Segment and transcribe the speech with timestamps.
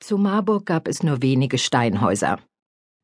[0.00, 2.38] Zu Marburg gab es nur wenige Steinhäuser.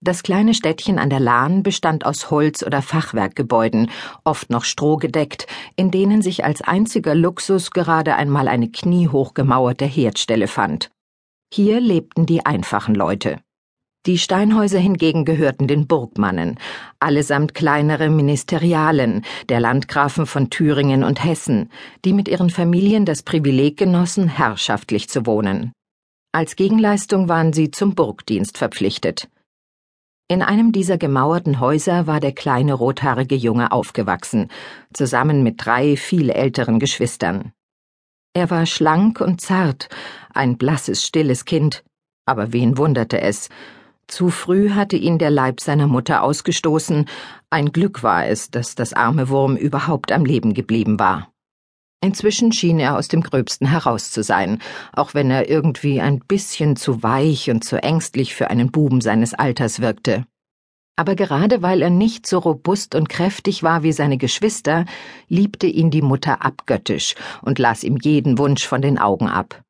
[0.03, 3.91] Das kleine Städtchen an der Lahn bestand aus Holz- oder Fachwerkgebäuden,
[4.25, 5.47] oft noch strohgedeckt,
[5.77, 10.91] in denen sich als einziger Luxus gerade einmal eine kniehoch gemauerte Herdstelle fand.
[11.53, 13.41] Hier lebten die einfachen Leute.
[14.07, 16.59] Die Steinhäuser hingegen gehörten den Burgmannen,
[16.99, 21.71] allesamt kleinere Ministerialen, der Landgrafen von Thüringen und Hessen,
[22.05, 25.73] die mit ihren Familien das Privileg genossen, herrschaftlich zu wohnen.
[26.37, 29.31] Als Gegenleistung waren sie zum Burgdienst verpflichtet.
[30.29, 34.51] In einem dieser gemauerten Häuser war der kleine rothaarige Junge aufgewachsen,
[34.93, 37.53] zusammen mit drei viel älteren Geschwistern.
[38.35, 39.89] Er war schlank und zart,
[40.29, 41.83] ein blasses, stilles Kind,
[42.27, 43.49] aber wen wunderte es?
[44.07, 47.09] Zu früh hatte ihn der Leib seiner Mutter ausgestoßen,
[47.49, 51.33] ein Glück war es, dass das arme Wurm überhaupt am Leben geblieben war.
[52.07, 54.61] Inzwischen schien er aus dem Gröbsten heraus zu sein,
[54.93, 59.35] auch wenn er irgendwie ein bisschen zu weich und zu ängstlich für einen Buben seines
[59.35, 60.25] Alters wirkte.
[60.95, 64.85] Aber gerade weil er nicht so robust und kräftig war wie seine Geschwister,
[65.27, 69.61] liebte ihn die Mutter abgöttisch und las ihm jeden Wunsch von den Augen ab.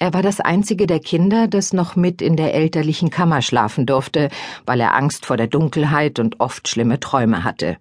[0.00, 4.30] Er war das einzige der Kinder, das noch mit in der elterlichen Kammer schlafen durfte,
[4.66, 7.76] weil er Angst vor der Dunkelheit und oft schlimme Träume hatte.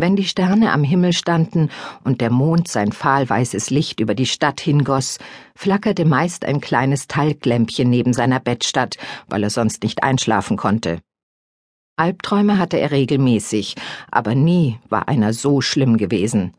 [0.00, 1.68] Wenn die Sterne am Himmel standen
[2.04, 5.18] und der Mond sein fahlweißes Licht über die Stadt hingoss,
[5.54, 8.96] flackerte meist ein kleines Talglämpchen neben seiner Bettstatt,
[9.28, 11.00] weil er sonst nicht einschlafen konnte.
[11.96, 13.74] Albträume hatte er regelmäßig,
[14.10, 16.54] aber nie war einer so schlimm gewesen.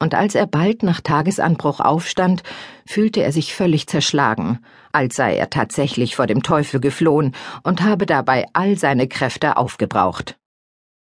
[0.00, 2.42] Und als er bald nach Tagesanbruch aufstand,
[2.86, 4.60] fühlte er sich völlig zerschlagen,
[4.92, 7.34] als sei er tatsächlich vor dem Teufel geflohen
[7.64, 10.38] und habe dabei all seine Kräfte aufgebraucht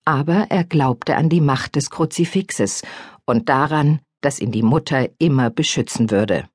[0.05, 2.81] aber er glaubte an die Macht des Kruzifixes
[3.25, 6.47] und daran, dass ihn die Mutter immer beschützen würde.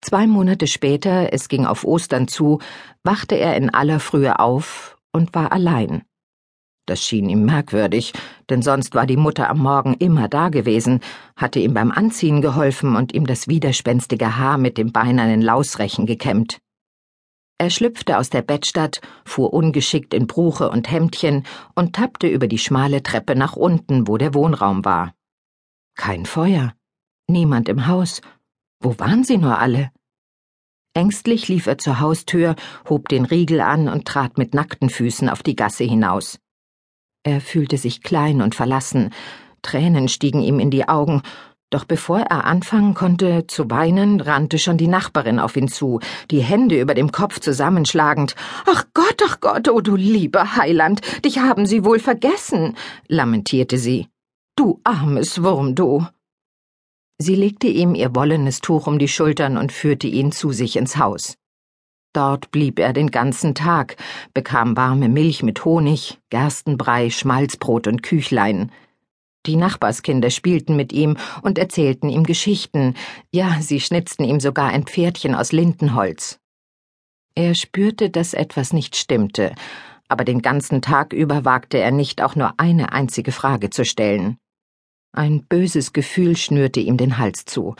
[0.00, 2.60] Zwei Monate später, es ging auf Ostern zu,
[3.02, 6.02] wachte er in aller Frühe auf und war allein.
[6.86, 8.14] Das schien ihm merkwürdig,
[8.48, 11.00] denn sonst war die Mutter am Morgen immer dagewesen,
[11.36, 16.58] hatte ihm beim Anziehen geholfen und ihm das widerspenstige Haar mit dem beinernen Lausrechen gekämmt.
[17.60, 22.58] Er schlüpfte aus der Bettstatt, fuhr ungeschickt in Bruche und Hemdchen und tappte über die
[22.58, 25.12] schmale Treppe nach unten, wo der Wohnraum war.
[25.96, 26.74] Kein Feuer,
[27.26, 28.20] niemand im Haus.
[28.80, 29.90] Wo waren sie nur alle?
[30.94, 32.54] Ängstlich lief er zur Haustür,
[32.88, 36.38] hob den Riegel an und trat mit nackten Füßen auf die Gasse hinaus.
[37.24, 39.12] Er fühlte sich klein und verlassen,
[39.62, 41.22] Tränen stiegen ihm in die Augen,
[41.70, 46.40] doch bevor er anfangen konnte zu weinen, rannte schon die Nachbarin auf ihn zu, die
[46.40, 48.34] Hände über dem Kopf zusammenschlagend.
[48.66, 54.08] Ach Gott, ach Gott, oh du lieber Heiland, dich haben sie wohl vergessen, lamentierte sie.
[54.56, 56.06] Du armes Wurm, du.
[57.18, 60.96] Sie legte ihm ihr wollenes Tuch um die Schultern und führte ihn zu sich ins
[60.96, 61.36] Haus.
[62.14, 63.96] Dort blieb er den ganzen Tag,
[64.32, 68.72] bekam warme Milch mit Honig, Gerstenbrei, Schmalzbrot und Küchlein.
[69.48, 72.92] Die Nachbarskinder spielten mit ihm und erzählten ihm Geschichten,
[73.32, 76.38] ja, sie schnitzten ihm sogar ein Pferdchen aus Lindenholz.
[77.34, 79.54] Er spürte, dass etwas nicht stimmte,
[80.06, 84.36] aber den ganzen Tag über wagte er nicht auch nur eine einzige Frage zu stellen.
[85.12, 87.74] Ein böses Gefühl schnürte ihm den Hals zu.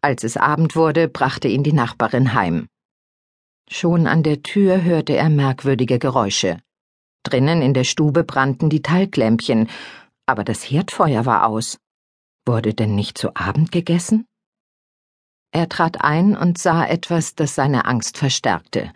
[0.00, 2.66] Als es Abend wurde, brachte ihn die Nachbarin heim.
[3.70, 6.58] Schon an der Tür hörte er merkwürdige Geräusche.
[7.22, 9.68] Drinnen in der Stube brannten die Talglämpchen,
[10.26, 11.78] aber das Herdfeuer war aus.
[12.44, 14.26] Wurde denn nicht zu Abend gegessen?
[15.52, 18.92] Er trat ein und sah etwas, das seine Angst verstärkte.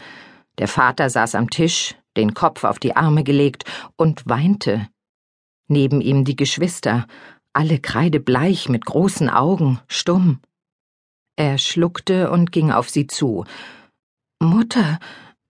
[0.59, 3.65] Der Vater saß am Tisch, den Kopf auf die Arme gelegt
[3.97, 4.89] und weinte.
[5.69, 7.07] Neben ihm die Geschwister,
[7.53, 10.41] alle kreidebleich mit großen Augen, stumm.
[11.37, 13.45] Er schluckte und ging auf sie zu.
[14.41, 14.99] Mutter,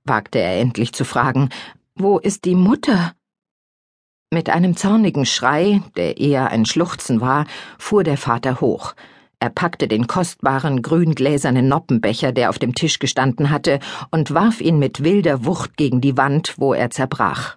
[0.04, 1.48] wagte er endlich zu fragen,
[1.94, 3.14] wo ist die Mutter?
[4.32, 7.46] Mit einem zornigen Schrei, der eher ein Schluchzen war,
[7.78, 8.94] fuhr der Vater hoch.
[9.40, 13.80] Er packte den kostbaren grüngläsernen Noppenbecher, der auf dem Tisch gestanden hatte,
[14.12, 17.56] und warf ihn mit wilder Wucht gegen die Wand, wo er zerbrach.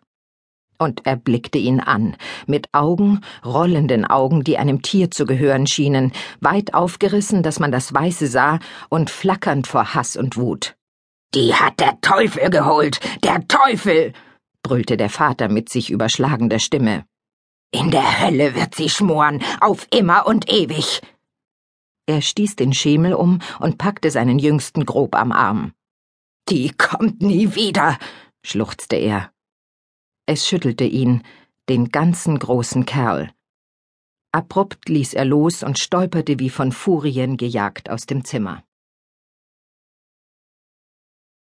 [0.80, 2.16] Und er blickte ihn an,
[2.48, 6.12] mit Augen, rollenden Augen, die einem Tier zu gehören schienen,
[6.42, 8.58] weit aufgerissen, dass man das Weiße sah,
[8.90, 10.76] und flackernd vor Hass und Wut.
[11.36, 14.14] Die hat der Teufel geholt, der Teufel!
[14.74, 17.06] Brüllte der Vater mit sich überschlagender Stimme.
[17.70, 21.00] In der Hölle wird sie schmoren, auf immer und ewig.
[22.08, 25.74] Er stieß den Schemel um und packte seinen Jüngsten grob am Arm.
[26.50, 28.00] Die kommt nie wieder,
[28.44, 29.32] schluchzte er.
[30.26, 31.22] Es schüttelte ihn,
[31.70, 33.30] den ganzen großen Kerl.
[34.32, 38.64] Abrupt ließ er los und stolperte wie von Furien gejagt aus dem Zimmer.